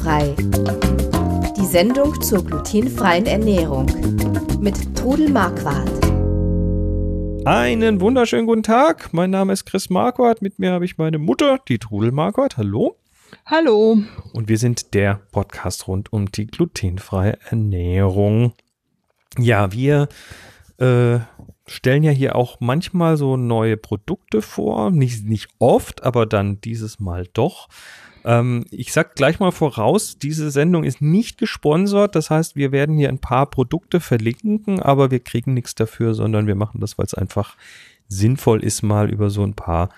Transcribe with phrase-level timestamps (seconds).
[0.00, 0.34] Glutenfrei.
[1.56, 3.86] Die Sendung zur glutenfreien Ernährung
[4.60, 5.90] mit Trudel Marquardt.
[7.46, 9.12] Einen wunderschönen guten Tag.
[9.12, 10.40] Mein Name ist Chris Marquardt.
[10.40, 12.56] Mit mir habe ich meine Mutter, die Trudel Marquardt.
[12.56, 12.96] Hallo.
[13.44, 13.98] Hallo.
[14.32, 18.54] Und wir sind der Podcast rund um die glutenfreie Ernährung.
[19.38, 20.08] Ja, wir
[20.78, 21.18] äh,
[21.66, 24.90] stellen ja hier auch manchmal so neue Produkte vor.
[24.90, 27.68] Nicht, nicht oft, aber dann dieses Mal doch.
[28.24, 32.14] Ähm, ich sag gleich mal voraus, diese Sendung ist nicht gesponsert.
[32.14, 36.46] Das heißt, wir werden hier ein paar Produkte verlinken, aber wir kriegen nichts dafür, sondern
[36.46, 37.56] wir machen das, weil es einfach
[38.08, 39.90] sinnvoll ist, mal über so ein paar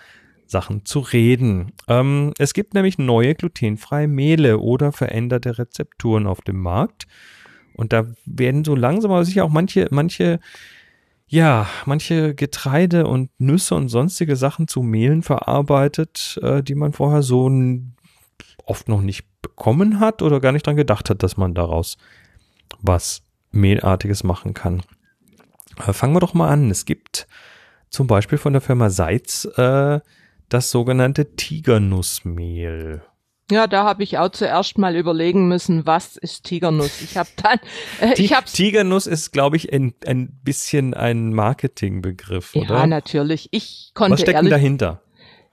[0.47, 1.73] Sachen zu reden.
[1.89, 7.07] Ähm, es gibt nämlich neue glutenfreie Mehle oder veränderte Rezepturen auf dem Markt.
[7.75, 10.41] Und da werden so langsam aber sicher auch manche, manche,
[11.27, 17.23] ja, manche Getreide und Nüsse und sonstige Sachen zu Mehlen verarbeitet, äh, die man vorher
[17.23, 17.49] so
[18.65, 21.97] oft noch nicht bekommen hat oder gar nicht dran gedacht hat, dass man daraus
[22.81, 24.83] was Mehlartiges machen kann.
[25.77, 26.71] Aber fangen wir doch mal an.
[26.71, 27.27] Es gibt
[27.91, 30.01] zum Beispiel von der Firma Seitz äh,
[30.49, 33.03] das sogenannte Tigernussmehl.
[33.51, 37.03] Ja, da habe ich auch zuerst mal überlegen müssen, was ist Tigernuss.
[37.03, 37.59] Ich habe dann,
[38.01, 42.77] äh, ich habe Tigernuss ist, glaube ich, ein, ein bisschen ein Marketingbegriff, oder?
[42.77, 43.49] Ja, natürlich.
[43.51, 45.03] Ich konnte was steckt ehrlich, dahinter?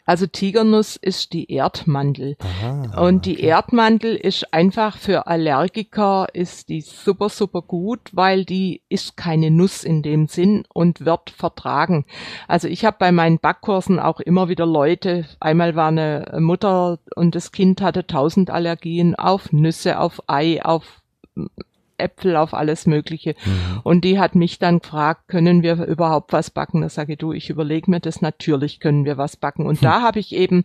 [0.10, 2.36] Also Tigernuss ist die Erdmandel.
[2.40, 3.46] Aha, und die okay.
[3.46, 9.84] Erdmandel ist einfach für Allergiker ist die super, super gut, weil die ist keine Nuss
[9.84, 12.06] in dem Sinn und wird vertragen.
[12.48, 17.36] Also ich habe bei meinen Backkursen auch immer wieder Leute, einmal war eine Mutter und
[17.36, 21.04] das Kind hatte tausend Allergien auf Nüsse, auf Ei, auf
[22.00, 23.36] Äpfel, auf alles Mögliche.
[23.46, 23.82] Mhm.
[23.84, 26.82] Und die hat mich dann gefragt, können wir überhaupt was backen?
[26.82, 29.66] Da sage ich, du, ich überlege mir das, natürlich können wir was backen.
[29.66, 29.86] Und mhm.
[29.86, 30.64] da habe ich eben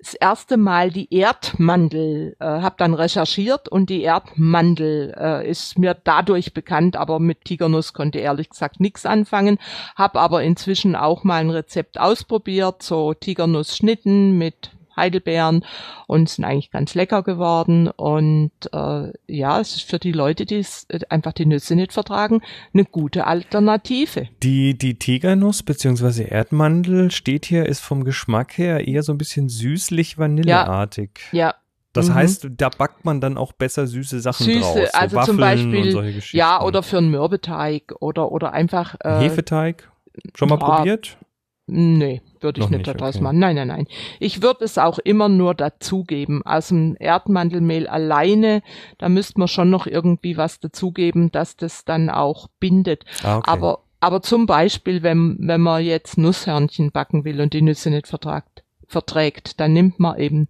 [0.00, 5.94] das erste Mal die Erdmandel, äh, habe dann recherchiert und die Erdmandel äh, ist mir
[5.94, 9.58] dadurch bekannt, aber mit Tigernuss konnte ehrlich gesagt nichts anfangen,
[9.96, 15.64] habe aber inzwischen auch mal ein Rezept ausprobiert, so Tigernussschnitten mit Heidelbeeren
[16.06, 17.88] und sind eigentlich ganz lecker geworden.
[17.88, 21.92] Und äh, ja, es ist für die Leute, die es äh, einfach die Nüsse nicht
[21.92, 24.28] vertragen, eine gute Alternative.
[24.42, 26.24] Die, die Tigernuss bzw.
[26.28, 31.10] Erdmandel steht hier, ist vom Geschmack her eher so ein bisschen süßlich vanilleartig.
[31.32, 31.38] Ja.
[31.38, 31.54] ja.
[31.92, 32.14] Das mhm.
[32.14, 34.74] heißt, da backt man dann auch besser süße Sachen Süße, draus.
[34.74, 38.94] So also Waffeln zum Beispiel, ja, oder für einen Mürbeteig oder, oder einfach.
[39.00, 39.90] Äh, Hefeteig?
[40.36, 41.18] Schon mal ja, probiert?
[41.66, 43.24] Nee, würde ich nicht, nicht daraus okay.
[43.24, 43.38] machen.
[43.38, 43.86] Nein, nein, nein.
[44.18, 46.44] Ich würde es auch immer nur dazugeben.
[46.44, 48.62] Aus dem Erdmandelmehl alleine,
[48.98, 53.04] da müsste man schon noch irgendwie was dazugeben, dass das dann auch bindet.
[53.22, 53.50] Ah, okay.
[53.50, 58.06] Aber, aber zum Beispiel, wenn, wenn man jetzt Nusshörnchen backen will und die Nüsse nicht
[58.06, 60.48] vertragt, verträgt, dann nimmt man eben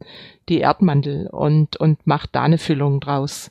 [0.49, 3.51] die Erdmandel und, und macht da eine Füllung draus.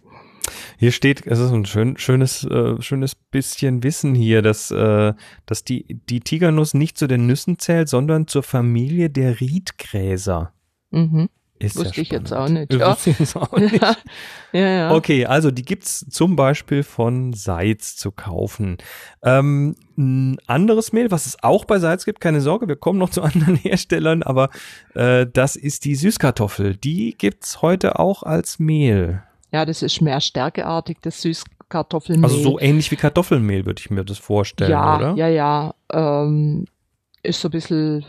[0.77, 5.13] Hier steht, es ist ein schön, schönes, äh, schönes bisschen Wissen hier, dass, äh,
[5.45, 10.53] dass die, die Tigernuss nicht zu den Nüssen zählt, sondern zur Familie der Riedgräser.
[10.91, 11.29] Mhm.
[11.61, 12.73] Ist Wusste ja ich jetzt auch nicht.
[12.73, 12.93] Ja.
[12.93, 13.81] Auch nicht.
[13.81, 13.95] Ja.
[14.53, 14.69] ja.
[14.69, 18.77] ja, Okay, also die gibt's zum Beispiel von Seitz zu kaufen.
[19.21, 23.09] Ähm, ein anderes Mehl, was es auch bei Seitz gibt, keine Sorge, wir kommen noch
[23.09, 24.49] zu anderen Herstellern, aber
[24.95, 26.77] äh, das ist die Süßkartoffel.
[26.77, 29.23] Die gibt's heute auch als Mehl.
[29.51, 32.23] Ja, das ist mehr stärkeartig, das Süßkartoffelmehl.
[32.25, 35.15] Also so ähnlich wie Kartoffelmehl würde ich mir das vorstellen, ja, oder?
[35.15, 36.65] Ja, ja, ähm,
[37.23, 38.05] ist so ein bisschen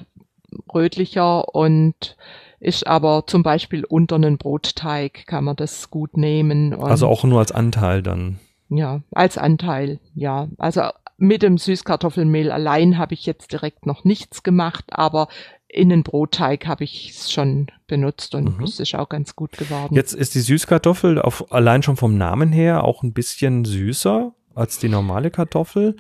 [0.74, 2.16] rötlicher und
[2.58, 6.74] ist aber zum Beispiel unter einen Brotteig kann man das gut nehmen.
[6.74, 8.38] also auch nur als Anteil dann.
[8.68, 10.48] Ja, als Anteil, ja.
[10.58, 10.82] Also
[11.16, 15.28] mit dem Süßkartoffelmehl allein habe ich jetzt direkt noch nichts gemacht, aber
[15.72, 18.64] Innenbrotteig habe ich schon benutzt und mhm.
[18.64, 19.94] es ist auch ganz gut geworden.
[19.94, 24.78] Jetzt ist die Süßkartoffel auf, allein schon vom Namen her auch ein bisschen süßer als
[24.78, 25.96] die normale Kartoffel.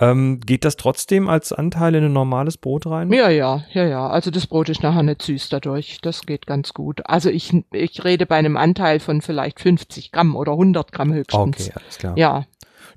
[0.00, 3.12] Ähm, geht das trotzdem als Anteil in ein normales Brot rein?
[3.12, 4.06] Ja, ja, ja, ja.
[4.08, 5.98] Also das Brot ist nachher nicht süß dadurch.
[6.00, 7.04] Das geht ganz gut.
[7.06, 11.68] Also ich, ich rede bei einem Anteil von vielleicht 50 Gramm oder 100 Gramm höchstens.
[11.68, 12.16] Okay, alles klar.
[12.16, 12.46] Ja,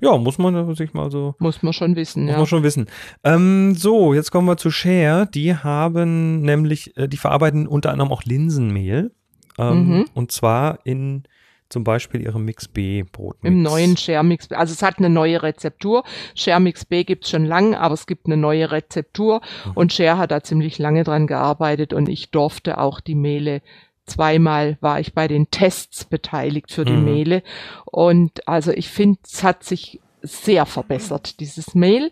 [0.00, 1.34] ja, muss man sich mal so.
[1.38, 2.38] Muss man schon wissen, muss ja.
[2.38, 2.86] man schon wissen.
[3.24, 5.26] Ähm, so, jetzt kommen wir zu Share.
[5.26, 9.12] Die haben nämlich, äh, die verarbeiten unter anderem auch Linsenmehl.
[9.58, 10.04] Ähm, mhm.
[10.14, 11.24] Und zwar in
[11.72, 13.50] zum Beispiel ihrem Mix B Brotmix.
[13.50, 14.54] Im neuen Share Mix B.
[14.54, 16.04] Also es hat eine neue Rezeptur.
[16.34, 19.72] Share Mix B gibt's schon lange, aber es gibt eine neue Rezeptur mhm.
[19.74, 23.62] und Share hat da ziemlich lange dran gearbeitet und ich durfte auch die Mehle
[24.06, 27.04] zweimal war ich bei den Tests beteiligt für die mhm.
[27.04, 27.42] Mehle.
[27.84, 32.10] Und also ich finde, es hat sich sehr verbessert, dieses Mehl.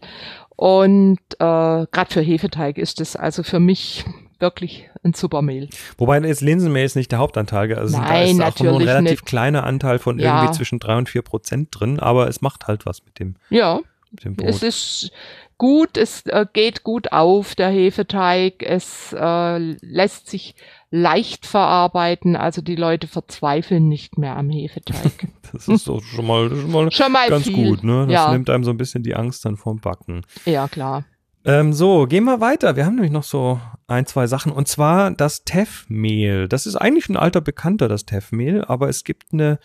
[0.57, 4.05] Und äh, gerade für Hefeteig ist es also für mich
[4.41, 5.69] wirklich ein super Mehl.
[5.99, 7.75] Wobei jetzt Linsenmehl ist nicht der Hauptanteil.
[7.75, 9.27] Also Nein, da ist auch nur ein natürlich relativ nicht.
[9.27, 10.37] kleiner Anteil von Ja.
[10.37, 13.81] irgendwie zwischen drei und vier Prozent drin, aber es macht halt was mit dem, Ja,
[14.11, 14.69] mit dem es Brot.
[14.69, 15.11] ist
[15.59, 20.55] gut, es äh, geht gut auf, der Hefeteig, es äh, lässt sich
[20.91, 25.29] leicht verarbeiten, also die Leute verzweifeln nicht mehr am Hefeteig.
[25.53, 27.55] Das ist so schon mal, schon mal Schon mal ganz viel.
[27.71, 28.07] gut, ne?
[28.07, 30.23] Das ja, nimmt einem so ein bisschen die Angst dann vom Backen.
[30.45, 31.05] ja, klar.
[31.45, 32.77] Ähm, so, gehen wir weiter.
[32.77, 33.59] Wir haben nämlich noch so
[33.89, 34.53] ein, zwei Sachen.
[34.53, 36.47] Und zwar das Teff-Mehl.
[36.49, 39.59] Das ist eigentlich ein alter Bekannter, das Teff-Mehl, aber es gibt eine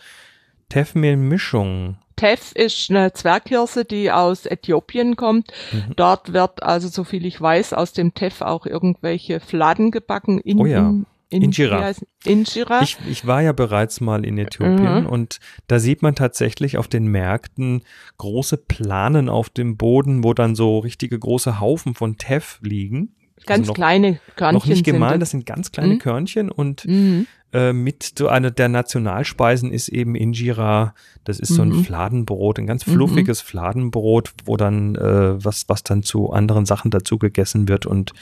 [0.70, 1.98] Teff-Mehl-Mischung.
[2.16, 5.52] Teff ist eine Zwerghirse, die aus Äthiopien kommt.
[5.72, 5.92] Mhm.
[5.96, 10.38] Dort wird also, so viel ich weiß, aus dem Teff auch irgendwelche Fladen gebacken.
[10.40, 10.78] In, Oh ja.
[10.80, 11.80] in, Injera.
[11.82, 12.82] heißt- Injera.
[12.82, 15.06] Ich, ich war ja bereits mal in Äthiopien Mhm.
[15.06, 17.82] und da sieht man tatsächlich auf den Märkten
[18.18, 23.14] große Planen auf dem Boden, wo dann so richtige große Haufen von Teff liegen.
[23.44, 25.98] Ganz also noch, kleine Körnchen noch nicht gemahlen, sind das sind ganz kleine Mhm.
[25.98, 27.26] Körnchen und Mhm.
[27.52, 30.94] äh, mit so einer der Nationalspeisen ist eben Injera.
[31.24, 31.84] Das ist so ein Mhm.
[31.84, 37.18] Fladenbrot, ein ganz fluffiges Fladenbrot, wo dann äh, was was dann zu anderen Sachen dazu
[37.18, 38.12] gegessen wird und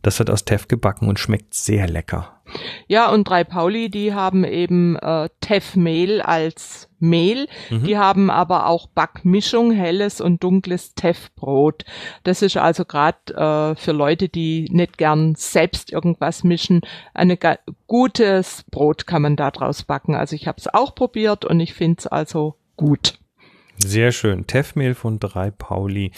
[0.00, 2.40] das wird aus Teff gebacken und schmeckt sehr lecker.
[2.86, 7.48] Ja, und drei Pauli, die haben eben äh, Teff-Mehl als Mehl.
[7.70, 7.84] Mhm.
[7.84, 11.84] Die haben aber auch Backmischung, helles und dunkles Teff-Brot.
[12.24, 16.82] Das ist also gerade äh, für Leute, die nicht gern selbst irgendwas mischen,
[17.14, 17.36] ein
[17.86, 20.14] gutes Brot kann man da draus backen.
[20.14, 23.14] Also ich habe es auch probiert und ich finde es also gut.
[23.82, 24.46] Sehr schön.
[24.46, 26.12] Teffmehl von drei Pauli.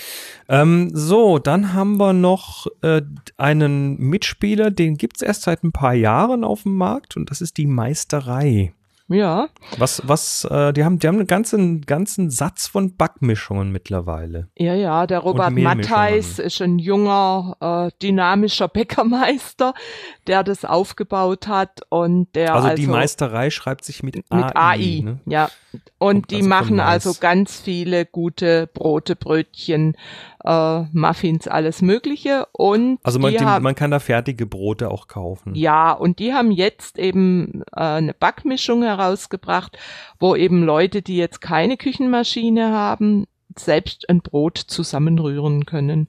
[0.48, 3.02] Ähm, so, dann haben wir noch äh,
[3.36, 7.56] einen Mitspieler, den gibt's erst seit ein paar Jahren auf dem Markt und das ist
[7.56, 8.72] die Meisterei.
[9.06, 14.48] Ja, Was, was, äh, die haben, die haben einen ganzen, ganzen Satz von Backmischungen mittlerweile.
[14.56, 15.06] ja, ja.
[15.06, 15.52] Der Robert.
[15.52, 18.66] Mattheis ist ein junger, äh, dynamischer
[19.14, 19.74] Bäckermeister,
[20.26, 24.52] der das aufgebaut hat und der Also, also, die Meisterei schreibt sich mit, mit AI.
[24.54, 25.20] AI, Ne?
[25.26, 25.50] ja.
[25.98, 29.96] Und die also machen also ganz viele gute Brote, Brötchen,
[30.44, 32.46] äh, Muffins, alles Mögliche.
[32.52, 35.54] Und Also man, die man kann da fertige Brote auch kaufen.
[35.54, 39.78] ja, und die haben jetzt eben äh, eine Backmischung herausgebracht,
[40.18, 43.26] wo eben Leute, die jetzt keine Küchenmaschine haben,
[43.56, 46.08] selbst ein Brot zusammenrühren können.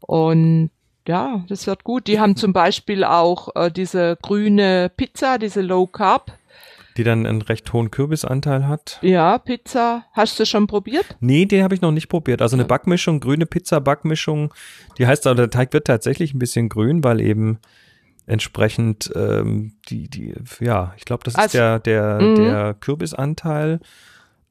[0.00, 0.70] Und
[1.06, 2.06] ja, das wird gut.
[2.06, 6.37] Die haben zum Beispiel auch äh, diese grüne Pizza, diese Low Carb.
[6.98, 8.98] Die dann einen recht hohen Kürbisanteil hat.
[9.02, 10.04] Ja, Pizza.
[10.12, 11.16] Hast du schon probiert?
[11.20, 12.42] Nee, den habe ich noch nicht probiert.
[12.42, 14.52] Also eine Backmischung, grüne Pizza-Backmischung,
[14.98, 17.60] die heißt aber, der Teig wird tatsächlich ein bisschen grün, weil eben
[18.26, 22.34] entsprechend ähm, die, die, ja, ich glaube, das ist Also, der, der, mhm.
[22.34, 23.78] der Kürbisanteil.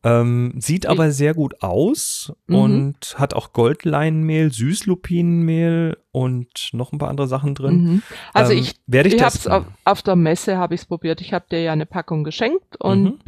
[0.07, 2.55] Ähm, sieht aber sehr gut aus Mhm.
[2.55, 7.83] und hat auch Goldleinmehl, Süßlupinenmehl und noch ein paar andere Sachen drin.
[7.83, 8.03] Mhm.
[8.33, 11.21] Also Ähm, ich, werde ich, ich hab's auf, auf der Messe habe ich es probiert.
[11.21, 13.19] Ich habe dir ja eine Packung geschenkt und Mhm.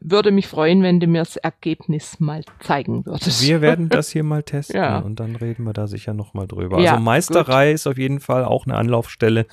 [0.00, 3.42] würde mich freuen, wenn du mir das Ergebnis mal zeigen würdest.
[3.42, 4.98] Wir werden das hier mal testen Ja.
[4.98, 6.80] und dann reden wir da sicher nochmal drüber.
[6.80, 9.46] Ja, also Meisterei ist auf jeden Fall auch eine Anlaufstelle,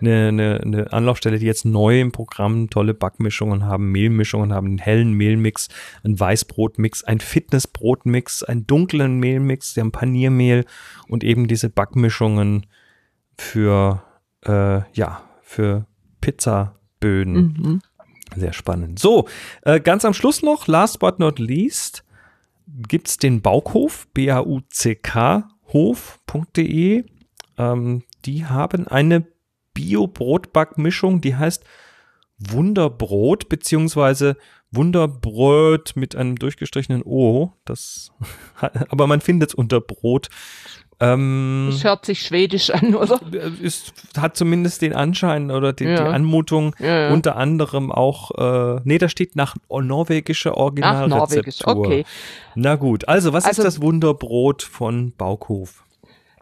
[0.00, 4.78] eine, eine, eine Anlaufstelle, die jetzt neu im Programm tolle Backmischungen haben, Mehlmischungen haben, einen
[4.78, 5.68] hellen Mehlmix,
[6.02, 10.64] einen Weißbrotmix, einen Fitnessbrotmix, einen dunklen Mehlmix, sie haben Paniermehl
[11.08, 12.66] und eben diese Backmischungen
[13.36, 14.02] für,
[14.44, 15.86] äh, ja, für
[16.20, 17.34] Pizzaböden.
[17.34, 17.80] Mhm.
[18.36, 18.98] Sehr spannend.
[18.98, 19.26] So,
[19.62, 22.04] äh, ganz am Schluss noch, last but not least,
[22.88, 27.04] gibt's den Baukhof, B-A-U-C-K, hof.de.
[27.58, 29.26] Ähm, die haben eine
[29.80, 31.64] Bio-Brotbackmischung, die heißt
[32.38, 34.36] Wunderbrot, beziehungsweise
[34.70, 37.52] Wunderbrot mit einem durchgestrichenen O.
[37.64, 38.12] Das,
[38.88, 40.28] aber man findet es unter Brot.
[41.02, 43.20] Ähm, Das hört sich schwedisch an, oder?
[43.62, 46.10] ist, hat zumindest den Anschein oder die, die Ja.
[46.10, 47.12] Anmutung, Ja, ja.
[47.12, 48.30] unter anderem auch,
[48.76, 51.18] äh, nee, da steht nach norwegische Ach, Originalrezeptur.
[51.18, 52.04] norwegisch, okay.
[52.54, 55.84] Na gut, also was Also- ist das Wunderbrot von Baukhof?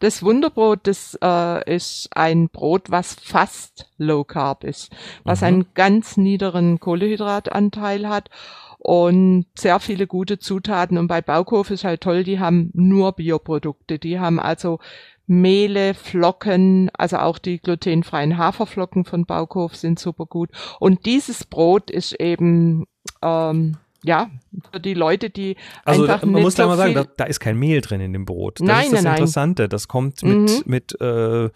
[0.00, 4.92] Das Wunderbrot, das äh, ist ein Brot, was fast Low Carb ist,
[5.24, 5.46] was Mhm.
[5.46, 8.30] einen ganz niederen Kohlehydratanteil hat
[8.78, 10.98] und sehr viele gute Zutaten.
[10.98, 13.98] Und bei Baukhof ist halt toll, die haben nur Bioprodukte.
[13.98, 14.78] Die haben also
[15.26, 20.50] Mehle, Flocken, also auch die glutenfreien Haferflocken von Baukhof sind super gut.
[20.78, 22.86] Und dieses Brot ist eben
[23.20, 24.30] ähm, ja
[24.72, 27.40] für die Leute, die Also einfach man muss so da mal sagen, da, da ist
[27.40, 28.60] kein Mehl drin in dem Brot.
[28.60, 29.12] Das Nein, ist das nein, nein.
[29.14, 29.68] Interessante.
[29.68, 30.44] Das kommt Mhm.
[30.44, 31.50] mit, mit, äh,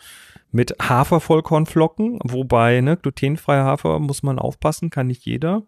[0.51, 5.63] mit Hafervollkornflocken, wobei, ne, glutenfreier Hafer muss man aufpassen, kann nicht jeder.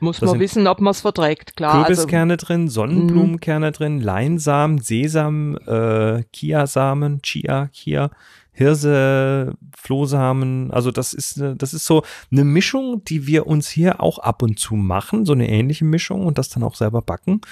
[0.00, 1.56] muss da man wissen, ob man es verträgt.
[1.56, 8.10] Klar, also, Kürbiskerne drin, Sonnenblumenkerne drin, Leinsamen, Sesam, äh, Chiasamen, Chia, Chia,
[8.56, 10.70] Hirse, Flohsamen.
[10.70, 14.58] Also das ist, das ist so eine Mischung, die wir uns hier auch ab und
[14.58, 17.42] zu machen, so eine ähnliche Mischung und das dann auch selber backen.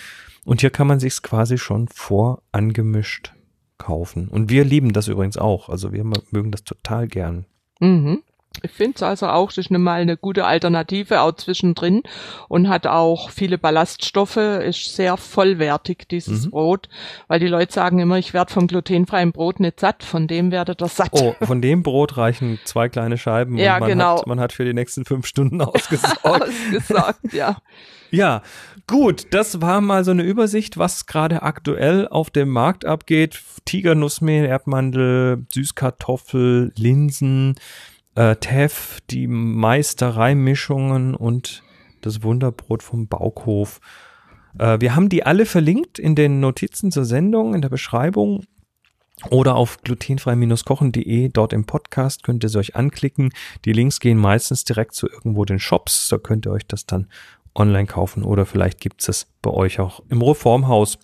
[0.46, 3.34] Und hier kann man sich's quasi schon vorangemischt
[3.76, 4.28] kaufen.
[4.28, 5.68] Und wir lieben das übrigens auch.
[5.68, 7.44] Also wir mögen das total gern.
[7.80, 8.22] Mhm.
[8.64, 12.02] Ich finde es also auch, das ist mal eine gute Alternative auch zwischendrin
[12.48, 16.50] und hat auch viele Ballaststoffe, ist sehr vollwertig, dieses mhm.
[16.50, 16.88] Brot,
[17.28, 20.80] weil die Leute sagen immer, ich werde vom glutenfreien Brot nicht satt, von dem werdet
[20.82, 21.10] ihr satt.
[21.12, 24.18] Oh, von dem Brot reichen zwei kleine Scheiben ja, und man, genau.
[24.18, 26.24] hat, man hat für die nächsten fünf Stunden ausgesorgt.
[26.24, 27.58] ausgesorgt, ja.
[28.14, 28.42] Ja,
[28.86, 33.42] gut, das war mal so eine Übersicht, was gerade aktuell auf dem Markt abgeht.
[33.64, 37.56] Tigernussmehl, Erdmandel, Süßkartoffel, Linsen,
[38.14, 41.62] äh, Teff, die Meistereimischungen und
[42.00, 43.80] das Wunderbrot vom Baukhof.
[44.58, 48.44] Äh, wir haben die alle verlinkt in den Notizen zur Sendung, in der Beschreibung
[49.30, 51.28] oder auf glutenfrei-kochen.de.
[51.28, 53.32] Dort im Podcast könnt ihr sie euch anklicken.
[53.64, 56.08] Die Links gehen meistens direkt zu irgendwo den Shops.
[56.08, 57.08] Da könnt ihr euch das dann
[57.54, 60.98] online kaufen oder vielleicht gibt's es bei euch auch im Reformhaus.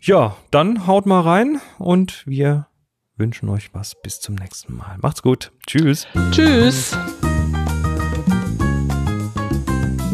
[0.00, 2.66] Ja, dann haut mal rein und wir
[3.16, 3.94] wünschen euch was.
[4.02, 4.98] Bis zum nächsten Mal.
[5.00, 5.50] Macht's gut.
[5.66, 6.06] Tschüss.
[6.30, 6.94] Tschüss.